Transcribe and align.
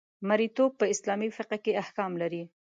مرییتوب 0.29 0.71
په 0.79 0.85
اسلامي 0.93 1.29
فقه 1.37 1.57
کې 1.63 1.77
احکام 1.83 2.11
لري. 2.21 2.43